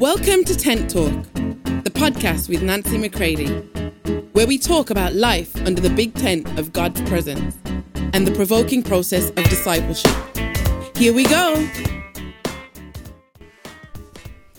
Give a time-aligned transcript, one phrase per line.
[0.00, 3.48] Welcome to Tent Talk, the podcast with Nancy McCready,
[4.32, 7.56] where we talk about life under the big tent of God's presence
[8.12, 10.14] and the provoking process of discipleship.
[10.98, 11.66] Here we go.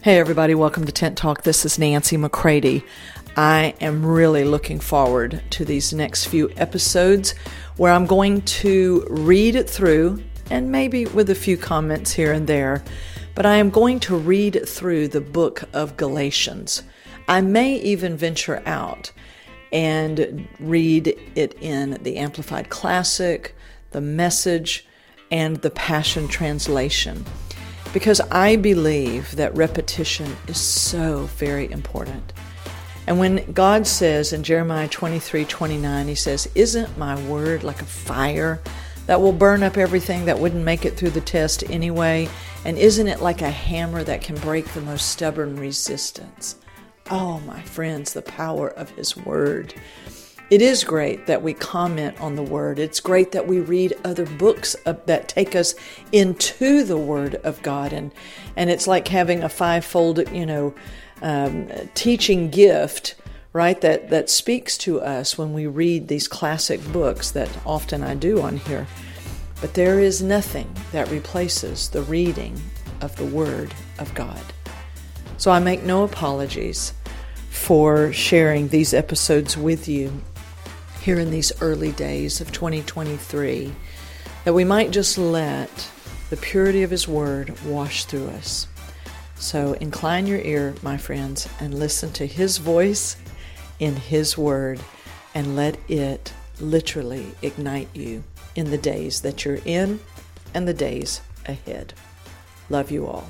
[0.02, 1.44] Hey, everybody, welcome to Tent Talk.
[1.44, 2.84] This is Nancy McCready.
[3.36, 7.36] I am really looking forward to these next few episodes
[7.76, 12.48] where I'm going to read it through and maybe with a few comments here and
[12.48, 12.84] there
[13.38, 16.82] but I am going to read through the book of Galatians.
[17.28, 19.12] I may even venture out
[19.72, 23.54] and read it in the Amplified Classic,
[23.92, 24.88] the Message,
[25.30, 27.24] and the Passion Translation
[27.94, 32.34] because I believe that repetition is so very important.
[33.06, 37.86] And when God says in Jeremiah 23 29, He says, Isn't my word like a
[37.86, 38.60] fire
[39.06, 42.28] that will burn up everything that wouldn't make it through the test anyway?
[42.66, 46.56] And isn't it like a hammer that can break the most stubborn resistance?
[47.10, 49.74] Oh, my friends, the power of His Word.
[50.50, 52.80] It is great that we comment on the Word.
[52.80, 55.76] It's great that we read other books that take us
[56.12, 57.94] into the Word of God.
[57.94, 58.12] And,
[58.56, 60.74] and it's like having a fivefold, you know,
[61.22, 63.16] um, teaching gift
[63.54, 68.14] right that that speaks to us when we read these classic books that often I
[68.14, 68.86] do on here
[69.62, 72.60] but there is nothing that replaces the reading
[73.02, 74.42] of the Word of God.
[75.38, 76.94] So I make no apologies
[77.50, 80.22] for sharing these episodes with you
[81.02, 83.74] here in these early days of 2023,
[84.46, 85.90] that we might just let
[86.30, 88.68] the purity of His Word wash through us.
[89.36, 93.16] So incline your ear, my friends, and listen to His voice
[93.80, 94.80] in His Word,
[95.34, 98.24] and let it literally ignite you
[98.58, 100.00] in the days that you're in
[100.54, 101.94] and the days ahead.
[102.70, 103.30] Love you all.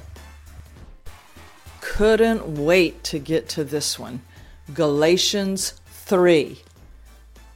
[1.81, 4.21] Couldn't wait to get to this one.
[4.73, 6.61] Galatians 3.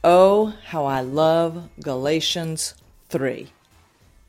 [0.04, 2.74] Oh, how I love Galatians
[3.08, 3.50] 3.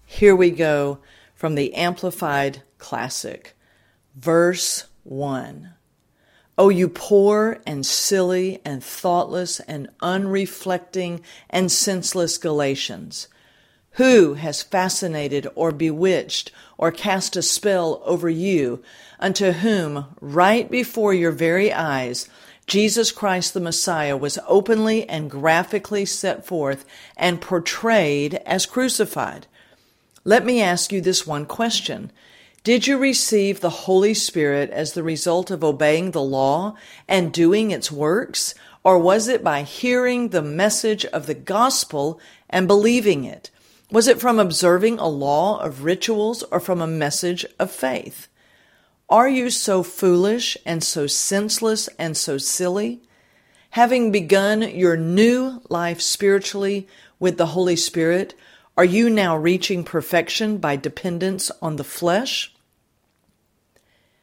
[0.06, 1.00] Here we go
[1.36, 3.56] from the Amplified Classic,
[4.16, 5.74] verse 1.
[6.58, 13.28] Oh, you poor and silly and thoughtless and unreflecting and senseless Galatians.
[13.98, 18.82] Who has fascinated or bewitched or cast a spell over you,
[19.20, 22.28] unto whom, right before your very eyes,
[22.66, 29.46] Jesus Christ the Messiah was openly and graphically set forth and portrayed as crucified?
[30.24, 32.12] Let me ask you this one question.
[32.64, 36.78] Did you receive the Holy Spirit as the result of obeying the law
[37.08, 38.56] and doing its works?
[38.84, 43.52] Or was it by hearing the message of the gospel and believing it?
[43.94, 48.28] Was it from observing a law of rituals or from a message of faith?
[49.08, 53.04] Are you so foolish and so senseless and so silly?
[53.70, 56.88] Having begun your new life spiritually
[57.20, 58.34] with the Holy Spirit,
[58.76, 62.52] are you now reaching perfection by dependence on the flesh?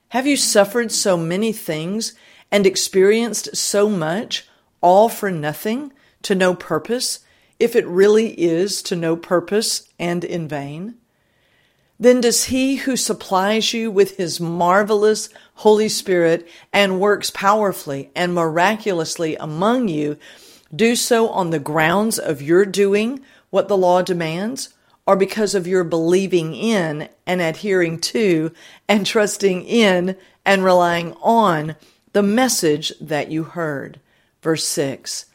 [0.08, 2.14] Have you suffered so many things
[2.50, 4.48] and experienced so much,
[4.80, 5.92] all for nothing,
[6.22, 7.20] to no purpose,
[7.60, 10.96] if it really is to no purpose and in vain?
[12.00, 18.34] Then does he who supplies you with his marvelous Holy Spirit and works powerfully and
[18.34, 20.16] miraculously among you
[20.74, 24.72] do so on the grounds of your doing what the law demands,
[25.06, 28.52] or because of your believing in and adhering to
[28.88, 30.16] and trusting in
[30.46, 31.74] and relying on
[32.12, 34.00] the message that you heard?
[34.40, 35.26] Verse 6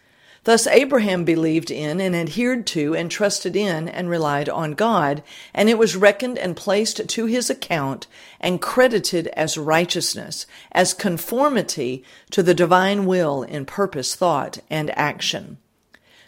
[0.45, 5.23] Thus Abraham believed in and adhered to and trusted in and relied on God,
[5.55, 8.05] and it was reckoned and placed to his account
[8.39, 15.57] and credited as righteousness, as conformity to the divine will in purpose, thought, and action.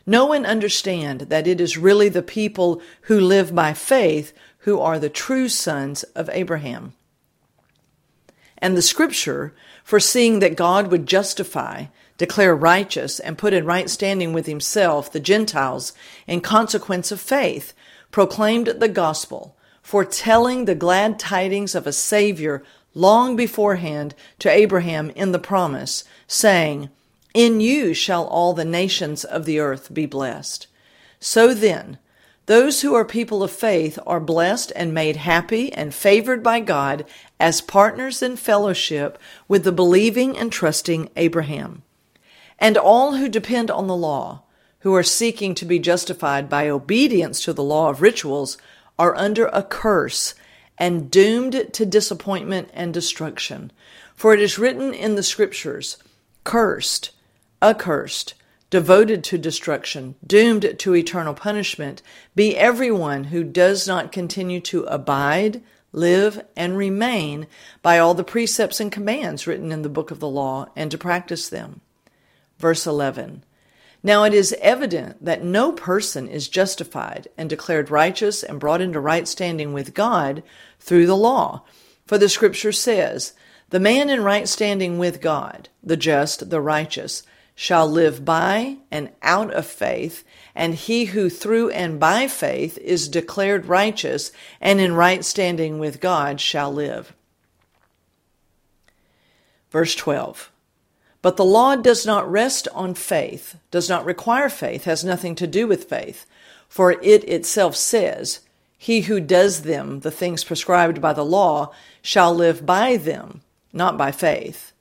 [0.04, 4.98] Know and understand that it is really the people who live by faith who are
[4.98, 6.94] the true sons of Abraham.
[8.58, 11.86] And the scripture, foreseeing that God would justify,
[12.18, 15.94] declare righteous, and put in right standing with himself the Gentiles
[16.26, 17.74] in consequence of faith,
[18.12, 25.32] proclaimed the gospel, foretelling the glad tidings of a Savior long beforehand to Abraham in
[25.32, 26.90] the promise, saying,
[27.34, 30.68] In you shall all the nations of the earth be blessed.
[31.20, 32.00] So then,
[32.48, 37.06] those who are people of faith are blessed and made happy and favored by God
[37.40, 41.84] as partners in fellowship with the believing and trusting Abraham.
[42.60, 44.44] And all who depend on the law,
[44.80, 48.58] who are seeking to be justified by obedience to the law of rituals,
[48.98, 50.34] are under a curse
[50.78, 53.72] and doomed to disappointment and destruction.
[54.16, 55.98] For it is written in the Scriptures,
[56.44, 57.12] Cursed,
[57.62, 58.34] accursed,
[58.70, 62.02] devoted to destruction, doomed to eternal punishment,
[62.36, 65.62] be everyone who does not continue to abide,
[65.92, 67.48] live, and remain
[67.82, 70.98] by all the precepts and commands written in the book of the law, and to
[70.98, 71.82] practice them.
[72.58, 73.44] Verse 11
[74.04, 79.00] Now it is evident that no person is justified and declared righteous and brought into
[79.00, 80.44] right standing with God
[80.80, 81.64] through the law.
[82.06, 83.34] For the scripture says,
[83.70, 87.24] The man in right standing with God, the just, the righteous,
[87.60, 93.10] shall live by and out of faith, and he who through and by faith is
[93.10, 94.32] declared righteous
[94.62, 97.14] and in right standing with God shall live.
[99.72, 100.52] Verse 12.
[101.22, 105.48] But the law does not rest on faith, does not require faith, has nothing to
[105.48, 106.26] do with faith,
[106.70, 108.42] for it itself says,
[108.78, 113.42] He who does them, the things prescribed by the law, shall live by them,
[113.74, 114.74] not by faith.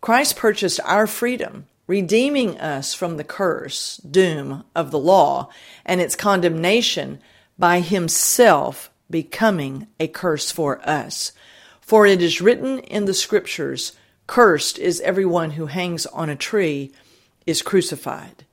[0.00, 5.48] Christ purchased our freedom redeeming us from the curse, doom of the law
[5.84, 7.20] and its condemnation
[7.58, 11.32] by himself becoming a curse for us.
[11.80, 13.92] For it is written in the scriptures,
[14.32, 16.90] Cursed is everyone who hangs on a tree,
[17.44, 18.46] is crucified.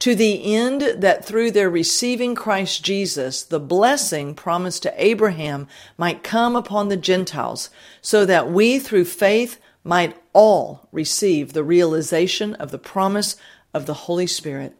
[0.00, 5.66] To the end that through their receiving Christ Jesus, the blessing promised to Abraham
[5.96, 7.70] might come upon the Gentiles,
[8.02, 13.36] so that we through faith might all receive the realization of the promise
[13.72, 14.76] of the Holy Spirit.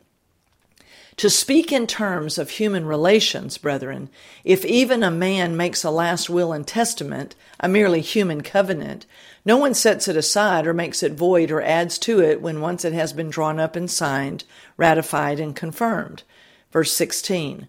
[1.19, 4.09] To speak in terms of human relations, brethren,
[4.45, 9.05] if even a man makes a last will and testament, a merely human covenant,
[9.45, 12.85] no one sets it aside or makes it void or adds to it when once
[12.85, 14.45] it has been drawn up and signed,
[14.77, 16.23] ratified, and confirmed.
[16.71, 17.67] Verse 16.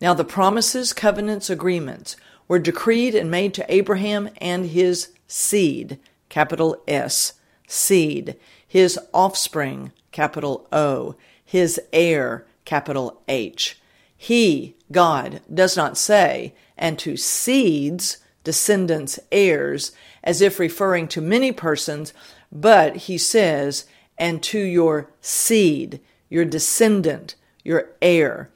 [0.00, 2.16] Now the promises, covenants, agreements
[2.48, 5.98] were decreed and made to Abraham and his seed
[6.30, 7.34] capital S,
[7.68, 11.14] seed, his offspring, capital O,
[11.44, 13.80] his heir, capital H.
[14.14, 19.92] He, God, does not say, and to seeds, descendants, heirs,
[20.22, 22.12] as if referring to many persons,
[22.52, 23.86] but he says,
[24.18, 27.34] and to your seed, your descendant,
[27.64, 28.50] your heir,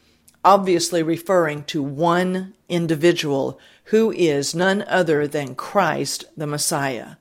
[0.45, 7.17] obviously referring to one individual who is none other than Christ the Messiah.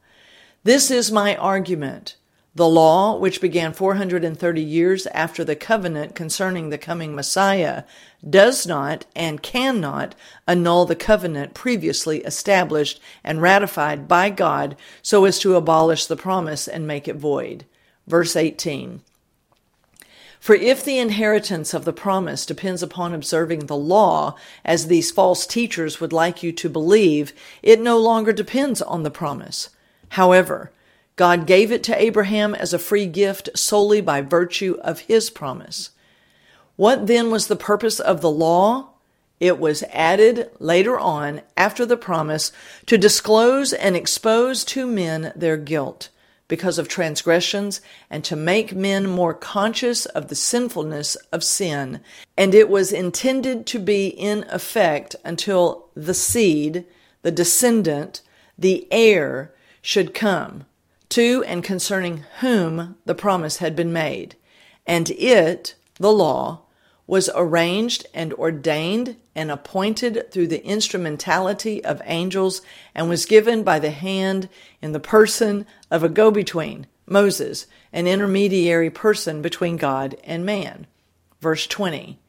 [0.63, 2.15] This is my argument.
[2.55, 7.83] The law, which began 430 years after the covenant concerning the coming Messiah,
[8.27, 10.15] does not and cannot
[10.47, 16.67] annul the covenant previously established and ratified by God so as to abolish the promise
[16.67, 17.65] and make it void.
[18.07, 19.01] Verse 18.
[20.39, 24.35] For if the inheritance of the promise depends upon observing the law,
[24.65, 29.11] as these false teachers would like you to believe, it no longer depends on the
[29.11, 29.69] promise.
[30.09, 30.71] However,
[31.19, 35.89] God gave it to Abraham as a free gift solely by virtue of his promise.
[36.77, 38.91] What then was the purpose of the law?
[39.37, 42.53] It was added later on after the promise
[42.85, 46.07] to disclose and expose to men their guilt
[46.47, 51.99] because of transgressions and to make men more conscious of the sinfulness of sin.
[52.37, 56.85] And it was intended to be in effect until the seed,
[57.23, 58.21] the descendant,
[58.57, 60.63] the heir should come,
[61.09, 64.35] to and concerning whom the promise had been made.
[64.85, 66.61] And it, the law,
[67.07, 72.61] was arranged and ordained and appointed through the instrumentality of angels
[72.93, 74.47] and was given by the hand
[74.81, 80.85] in the person of a go between, Moses, an intermediary person between God and man.
[81.41, 82.19] Verse 20.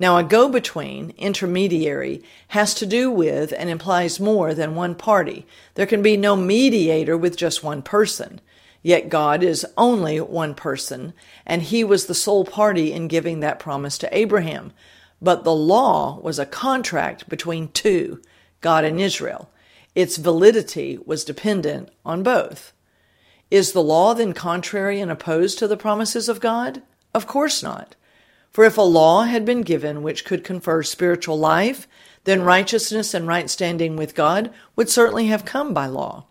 [0.00, 5.46] Now, a go between, intermediary, has to do with and implies more than one party.
[5.74, 8.40] There can be no mediator with just one person.
[8.82, 11.12] Yet God is only one person,
[11.44, 14.72] and he was the sole party in giving that promise to Abraham.
[15.20, 18.22] But the law was a contract between two,
[18.62, 19.50] God and Israel.
[19.94, 22.72] Its validity was dependent on both.
[23.50, 26.80] Is the law then contrary and opposed to the promises of God?
[27.12, 27.96] Of course not.
[28.50, 31.86] For if a law had been given which could confer spiritual life,
[32.24, 36.26] then righteousness and right standing with God would certainly have come by law.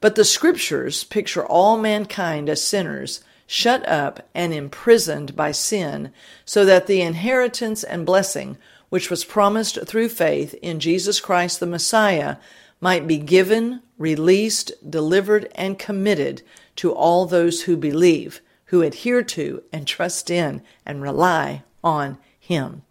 [0.00, 6.12] But the scriptures picture all mankind as sinners, shut up and imprisoned by sin,
[6.44, 8.56] so that the inheritance and blessing
[8.88, 12.36] which was promised through faith in Jesus Christ the Messiah
[12.80, 16.42] might be given, released, delivered, and committed
[16.76, 18.40] to all those who believe
[18.70, 22.82] who adhere to and trust in and rely on Him.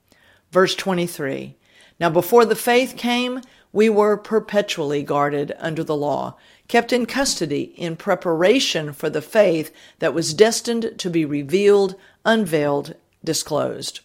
[0.51, 1.55] Verse 23
[1.99, 6.35] Now before the faith came, we were perpetually guarded under the law,
[6.67, 11.95] kept in custody in preparation for the faith that was destined to be revealed,
[12.25, 14.01] unveiled, disclosed.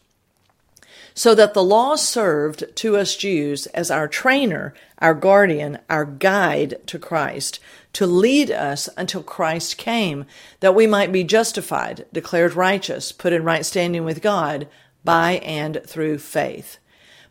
[1.17, 6.81] So that the law served to us Jews as our trainer, our guardian, our guide
[6.87, 7.59] to Christ,
[7.95, 10.27] to lead us until Christ came,
[10.61, 14.69] that we might be justified, declared righteous, put in right standing with God
[15.05, 16.79] by and through faith.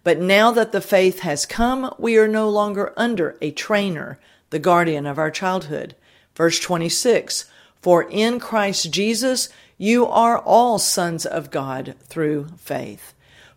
[0.04, 4.60] But now that the faith has come, we are no longer under a trainer, the
[4.60, 5.96] guardian of our childhood.
[6.36, 7.46] Verse 26
[7.82, 13.14] For in Christ Jesus you are all sons of God through faith.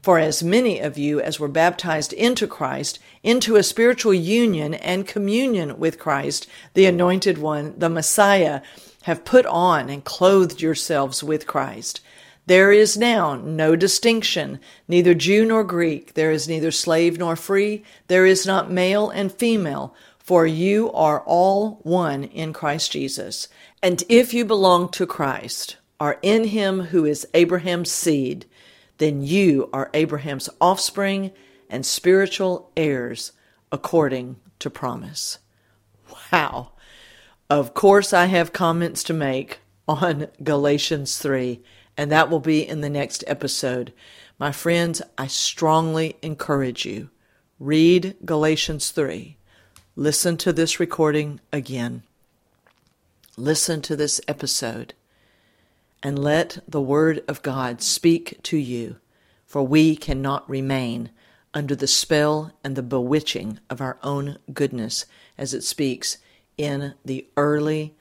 [0.07, 5.05] For as many of you as were baptized into Christ, into a spiritual union and
[5.05, 8.61] communion with Christ, the Anointed One, the Messiah,
[9.03, 12.03] have put on and clothed yourselves with Christ.
[12.47, 16.15] There is now no distinction, neither Jew nor Greek.
[16.15, 17.83] There is neither slave nor free.
[18.07, 23.49] There is not male and female, for you are all one in Christ Jesus.
[23.83, 28.47] And if you belong to Christ, are in him who is Abraham's seed,
[28.99, 31.33] then you are Abraham's offspring
[31.69, 33.33] and spiritual heirs
[33.71, 35.39] according to promise.
[36.33, 36.73] Wow.
[37.51, 41.63] Of course, I have comments to make on Galatians 3
[41.97, 43.93] and that will be in the next episode.
[44.39, 47.11] My friends, I strongly encourage you
[47.59, 49.37] read Galatians 3.
[49.95, 52.03] Listen to this recording again.
[53.39, 54.93] Listen to this episode
[56.03, 58.97] and let the Word of God speak to you,
[59.45, 61.11] for we cannot remain
[61.55, 65.07] under the spell and the bewitching of our own goodness,
[65.39, 66.19] as it speaks
[66.59, 67.95] in the early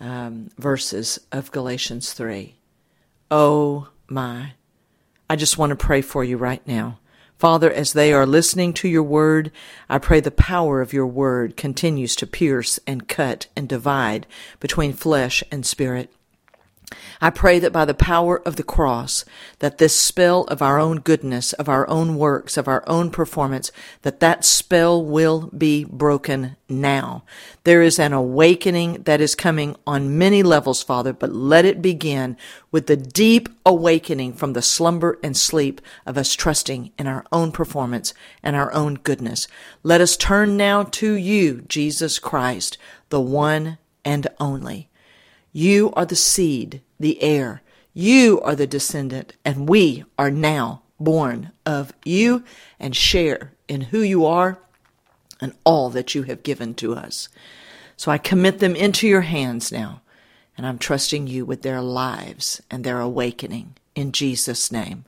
[0.00, 2.56] um, verses of Galatians 3.
[3.30, 4.54] Oh my.
[5.30, 6.98] I just want to pray for you right now.
[7.38, 9.50] Father, as they are listening to your word,
[9.88, 14.26] I pray the power of your word continues to pierce and cut and divide
[14.60, 16.12] between flesh and spirit.
[17.20, 19.24] I pray that by the power of the cross,
[19.60, 23.70] that this spell of our own goodness, of our own works, of our own performance,
[24.02, 27.24] that that spell will be broken now.
[27.64, 32.36] There is an awakening that is coming on many levels, Father, but let it begin
[32.70, 37.52] with the deep awakening from the slumber and sleep of us trusting in our own
[37.52, 39.46] performance and our own goodness.
[39.82, 42.78] Let us turn now to you, Jesus Christ,
[43.10, 44.88] the one and only.
[45.52, 47.62] You are the seed, the heir.
[47.94, 52.42] You are the descendant, and we are now born of you
[52.80, 54.58] and share in who you are
[55.40, 57.28] and all that you have given to us.
[57.96, 60.00] So I commit them into your hands now,
[60.56, 63.74] and I'm trusting you with their lives and their awakening.
[63.94, 65.04] In Jesus' name,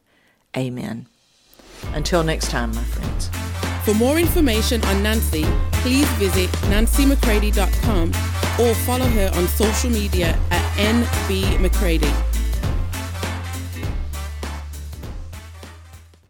[0.57, 1.07] amen.
[1.93, 3.31] Until next time, my friends.
[3.85, 5.47] For more information on Nancy,
[5.85, 8.09] please visit nancymccready.com
[8.59, 12.24] or follow her on social media at NB McCready.